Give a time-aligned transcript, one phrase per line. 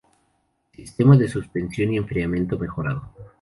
[0.73, 3.07] Sistema de suspensión y enfriamiento mejorado.